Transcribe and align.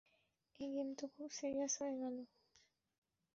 এ 0.59 0.65
game 0.73 0.89
তো 0.99 1.05
খুব 1.13 1.29
serious 1.37 1.73
হয়ে 1.81 1.95
গেল। 2.01 2.15